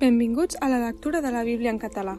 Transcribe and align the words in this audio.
Benvinguts 0.00 0.56
a 0.60 0.68
la 0.68 0.80
lectura 0.80 1.20
de 1.20 1.30
la 1.30 1.44
Bíblia 1.44 1.70
en 1.70 1.78
català, 1.78 2.16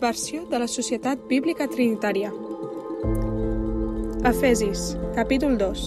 versió 0.00 0.46
de 0.48 0.58
la 0.58 0.66
Societat 0.66 1.26
Bíblica 1.28 1.66
Trinitària. 1.68 2.30
Efesis, 4.30 4.96
capítol 5.14 5.58
2 5.60 5.82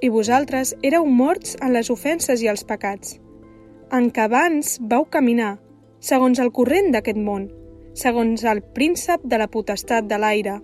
I 0.00 0.08
vosaltres 0.08 0.72
éreu 0.80 1.04
morts 1.04 1.58
en 1.60 1.76
les 1.76 1.92
ofenses 1.92 2.40
i 2.40 2.48
els 2.48 2.64
pecats, 2.64 3.18
en 3.92 4.08
què 4.08 4.24
abans 4.24 4.78
vau 4.80 5.04
caminar, 5.04 5.58
segons 6.00 6.40
el 6.40 6.48
corrent 6.50 6.94
d'aquest 6.96 7.20
món, 7.20 7.50
segons 7.92 8.48
el 8.48 8.64
príncep 8.72 9.20
de 9.28 9.36
la 9.36 9.52
potestat 9.52 10.08
de 10.08 10.16
l'aire, 10.16 10.62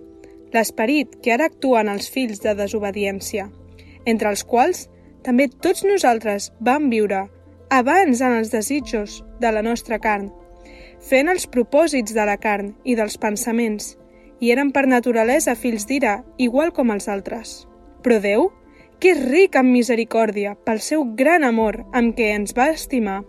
l'esperit 0.49 1.19
que 1.21 1.37
ara 1.37 1.53
actua 1.53 1.85
en 1.85 1.93
els 1.93 2.09
fills 2.09 2.41
de 2.41 2.57
desobediència, 2.57 3.51
entre 4.09 4.33
els 4.33 4.41
quals 4.43 4.87
també 5.23 5.49
tots 5.49 5.83
nosaltres 5.83 6.51
vam 6.59 6.89
viure 6.89 7.25
abans 7.69 8.21
en 8.21 8.35
els 8.39 8.51
desitjos 8.51 9.19
de 9.39 9.51
la 9.51 9.61
nostra 9.61 9.99
carn, 9.99 10.29
fent 10.99 11.29
els 11.29 11.47
propòsits 11.47 12.15
de 12.15 12.25
la 12.25 12.37
carn 12.41 12.73
i 12.83 12.95
dels 12.97 13.17
pensaments, 13.21 13.95
i 14.39 14.51
eren 14.51 14.71
per 14.71 14.87
naturalesa 14.87 15.55
fills 15.55 15.85
d'ira, 15.85 16.23
igual 16.37 16.71
com 16.73 16.91
els 16.91 17.07
altres. 17.11 17.67
Però 18.03 18.19
Déu, 18.23 18.49
que 18.99 19.13
és 19.13 19.21
ric 19.29 19.55
en 19.59 19.71
misericòrdia 19.71 20.55
pel 20.65 20.81
seu 20.83 21.05
gran 21.15 21.43
amor 21.43 21.83
amb 21.93 22.15
què 22.15 22.33
ens 22.35 22.55
va 22.55 22.69
estimar, 22.73 23.21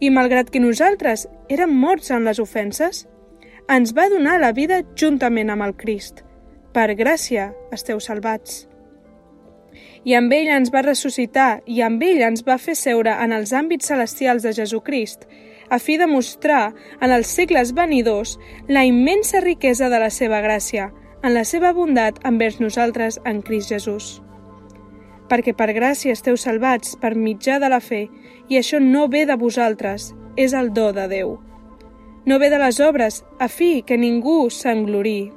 i 0.00 0.10
malgrat 0.10 0.50
que 0.50 0.60
nosaltres 0.60 1.28
érem 1.48 1.72
morts 1.72 2.10
en 2.10 2.24
les 2.28 2.40
ofenses, 2.42 3.06
ens 3.70 3.94
va 3.96 4.10
donar 4.12 4.40
la 4.40 4.52
vida 4.52 4.82
juntament 4.96 5.52
amb 5.52 5.64
el 5.64 5.76
Crist. 5.76 6.24
Per 6.74 6.90
gràcia 6.98 7.52
esteu 7.72 8.00
salvats 8.00 8.64
i 10.04 10.14
amb 10.14 10.32
ell 10.32 10.50
ens 10.52 10.72
va 10.74 10.84
ressuscitar 10.84 11.62
i 11.66 11.80
amb 11.82 12.02
ell 12.02 12.22
ens 12.22 12.44
va 12.46 12.58
fer 12.58 12.74
seure 12.78 13.16
en 13.24 13.32
els 13.32 13.52
àmbits 13.52 13.90
celestials 13.90 14.42
de 14.42 14.52
Jesucrist, 14.56 15.26
a 15.70 15.78
fi 15.78 15.96
de 15.96 16.06
mostrar 16.06 16.74
en 17.00 17.10
els 17.10 17.30
segles 17.30 17.72
venidors 17.74 18.36
la 18.68 18.84
immensa 18.84 19.40
riquesa 19.40 19.88
de 19.88 19.98
la 19.98 20.10
seva 20.10 20.42
gràcia, 20.44 20.90
en 21.24 21.32
la 21.34 21.44
seva 21.48 21.72
bondat 21.72 22.20
envers 22.28 22.60
nosaltres 22.60 23.18
en 23.24 23.40
Crist 23.42 23.72
Jesús. 23.72 24.20
Perquè 25.28 25.54
per 25.56 25.72
gràcia 25.72 26.12
esteu 26.12 26.36
salvats 26.36 26.98
per 27.00 27.14
mitjà 27.16 27.56
de 27.58 27.70
la 27.72 27.80
fe, 27.80 28.04
i 28.48 28.60
això 28.60 28.80
no 28.80 29.08
ve 29.08 29.24
de 29.24 29.38
vosaltres, 29.40 30.12
és 30.36 30.52
el 30.52 30.72
do 30.76 30.90
de 30.92 31.08
Déu. 31.08 31.38
No 32.26 32.38
ve 32.38 32.50
de 32.52 32.58
les 32.60 32.80
obres, 32.80 33.22
a 33.38 33.48
fi 33.48 33.82
que 33.86 33.96
ningú 34.00 34.50
s'englori. 34.50 35.32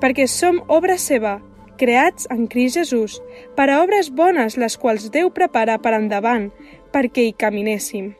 Perquè 0.00 0.26
som 0.28 0.60
obra 0.68 0.98
seva, 0.98 1.38
creats 1.78 2.26
en 2.30 2.46
Crist 2.46 2.76
Jesús, 2.78 3.20
per 3.56 3.68
a 3.70 3.80
obres 3.82 4.10
bones 4.14 4.56
les 4.60 4.76
quals 4.78 5.10
Déu 5.14 5.30
prepara 5.34 5.78
per 5.82 5.94
endavant, 5.96 6.50
perquè 6.92 7.26
hi 7.26 7.34
caminéssim. 7.38 8.12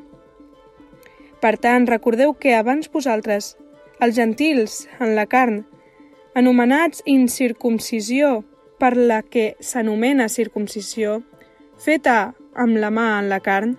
Per 1.42 1.56
tant, 1.58 1.88
recordeu 1.90 2.34
que 2.38 2.54
abans 2.54 2.90
vosaltres, 2.92 3.56
els 4.00 4.16
gentils, 4.16 4.86
en 5.00 5.16
la 5.18 5.26
carn, 5.26 5.64
anomenats 6.38 7.02
incircumcisió 7.06 8.42
per 8.78 8.94
la 8.96 9.22
que 9.22 9.56
s'anomena 9.60 10.28
circumcisió, 10.28 11.20
feta 11.78 12.34
amb 12.54 12.78
la 12.78 12.92
mà 12.94 13.08
en 13.18 13.28
la 13.32 13.40
carn, 13.42 13.76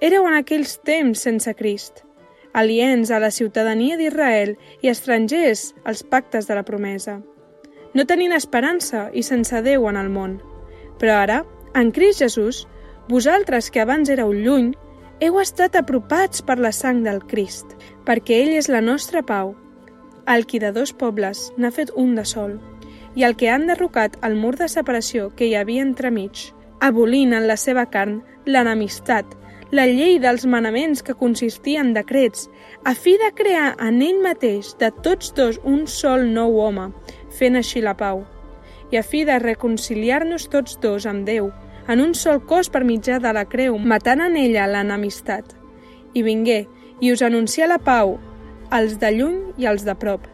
éreu 0.00 0.26
en 0.26 0.36
aquells 0.38 0.76
temps 0.84 1.22
sense 1.28 1.54
Crist, 1.54 2.02
aliens 2.52 3.10
a 3.10 3.20
la 3.22 3.30
ciutadania 3.30 3.96
d'Israel 4.00 4.56
i 4.82 4.92
estrangers 4.92 5.72
als 5.84 6.02
pactes 6.02 6.48
de 6.48 6.56
la 6.58 6.64
promesa 6.68 7.20
no 7.94 8.06
tenint 8.06 8.34
esperança 8.36 9.06
i 9.12 9.22
sense 9.22 9.62
Déu 9.62 9.86
en 9.90 9.96
el 10.00 10.08
món. 10.10 10.40
Però 11.00 11.20
ara, 11.22 11.42
en 11.74 11.92
Crist 11.92 12.22
Jesús, 12.24 12.64
vosaltres 13.08 13.70
que 13.70 13.82
abans 13.84 14.10
éreu 14.10 14.32
lluny, 14.32 14.72
heu 15.20 15.38
estat 15.40 15.76
apropats 15.76 16.42
per 16.44 16.58
la 16.60 16.72
sang 16.72 17.02
del 17.04 17.22
Crist, 17.28 17.76
perquè 18.04 18.42
ell 18.42 18.56
és 18.56 18.68
la 18.68 18.82
nostra 18.84 19.22
pau. 19.22 19.54
El 20.26 20.44
qui 20.44 20.58
de 20.58 20.72
dos 20.76 20.92
pobles 20.92 21.50
n'ha 21.56 21.70
fet 21.70 21.92
un 21.96 22.14
de 22.18 22.24
sol, 22.26 22.58
i 23.14 23.24
el 23.24 23.36
que 23.40 23.48
han 23.48 23.66
derrocat 23.70 24.18
el 24.26 24.36
mur 24.36 24.56
de 24.60 24.68
separació 24.68 25.30
que 25.36 25.48
hi 25.48 25.54
havia 25.56 25.84
entremig, 25.86 26.50
abolint 26.80 27.32
en 27.32 27.46
la 27.48 27.56
seva 27.56 27.86
carn 27.88 28.20
l'enemistat, 28.44 29.32
la 29.70 29.86
llei 29.86 30.20
dels 30.22 30.44
manaments 30.46 31.02
que 31.02 31.16
consistia 31.18 31.80
en 31.82 31.92
decrets, 31.94 32.46
a 32.84 32.94
fi 32.94 33.16
de 33.18 33.32
crear 33.34 33.72
en 33.82 34.02
ell 34.02 34.20
mateix 34.22 34.74
de 34.78 34.92
tots 35.02 35.32
dos 35.34 35.58
un 35.64 35.86
sol 35.90 36.28
nou 36.34 36.60
home, 36.62 36.90
fent 37.36 37.58
així 37.60 37.82
la 37.84 37.94
pau, 37.98 38.24
i 38.90 38.98
a 38.98 39.02
fi 39.02 39.24
de 39.26 39.38
reconciliar-nos 39.42 40.48
tots 40.52 40.78
dos 40.82 41.06
amb 41.06 41.26
Déu, 41.26 41.50
en 41.88 42.02
un 42.02 42.14
sol 42.18 42.40
cos 42.46 42.70
per 42.70 42.82
mitjà 42.84 43.18
de 43.22 43.32
la 43.34 43.44
creu, 43.46 43.78
matant 43.78 44.22
en 44.24 44.36
ella 44.38 44.66
l'enemistat. 44.70 45.52
I 46.14 46.22
vingué, 46.26 46.64
i 47.00 47.12
us 47.12 47.22
anuncià 47.22 47.68
la 47.68 47.78
pau, 47.78 48.16
als 48.70 48.96
de 48.98 49.10
lluny 49.14 49.38
i 49.60 49.66
als 49.66 49.84
de 49.86 49.94
prop, 49.94 50.24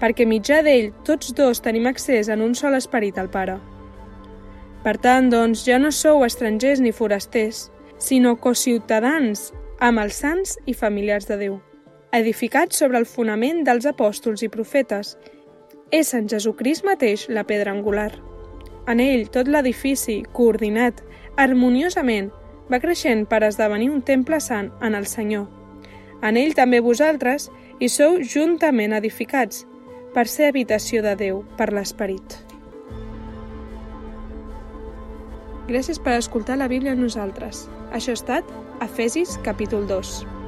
perquè 0.00 0.26
mitjà 0.26 0.62
d'ell 0.66 0.90
tots 1.06 1.34
dos 1.38 1.60
tenim 1.62 1.86
accés 1.86 2.30
en 2.32 2.42
un 2.42 2.56
sol 2.58 2.74
esperit 2.74 3.18
al 3.18 3.30
Pare. 3.30 3.58
Per 4.82 4.96
tant, 4.98 5.28
doncs, 5.30 5.62
ja 5.66 5.78
no 5.78 5.92
sou 5.94 6.24
estrangers 6.26 6.80
ni 6.82 6.90
forasters, 6.90 7.68
sinó 8.02 8.34
cociutadans 8.34 9.52
amb 9.78 10.02
els 10.02 10.18
sants 10.18 10.56
i 10.66 10.74
familiars 10.74 11.28
de 11.28 11.38
Déu, 11.38 11.60
edificats 12.12 12.82
sobre 12.82 12.98
el 12.98 13.06
fonament 13.06 13.62
dels 13.66 13.86
apòstols 13.86 14.42
i 14.42 14.50
profetes, 14.50 15.14
és 15.92 16.14
en 16.16 16.28
Jesucrist 16.28 16.86
mateix 16.88 17.26
la 17.28 17.44
pedra 17.44 17.70
angular. 17.70 18.10
En 18.88 19.00
ell 19.00 19.28
tot 19.30 19.46
l'edifici, 19.46 20.22
coordinat, 20.34 21.02
harmoniosament, 21.36 22.32
va 22.72 22.80
creixent 22.80 23.26
per 23.28 23.42
esdevenir 23.46 23.90
un 23.92 24.00
temple 24.02 24.40
sant 24.40 24.72
en 24.80 24.96
el 24.96 25.06
Senyor. 25.06 25.46
En 26.22 26.38
ell 26.40 26.56
també 26.56 26.80
vosaltres 26.80 27.50
hi 27.78 27.90
sou 27.92 28.18
juntament 28.22 28.96
edificats, 28.96 29.66
per 30.14 30.26
ser 30.28 30.50
habitació 30.50 31.02
de 31.04 31.14
Déu 31.16 31.40
per 31.56 31.70
l'Esperit. 31.72 32.36
Gràcies 35.68 36.00
per 36.02 36.18
escoltar 36.18 36.58
la 36.60 36.68
Bíblia 36.68 36.92
amb 36.92 37.04
nosaltres. 37.06 37.66
Això 37.92 38.12
ha 38.12 38.20
estat 38.20 38.54
Efesis 38.84 39.38
capítol 39.46 39.86
2. 39.88 40.41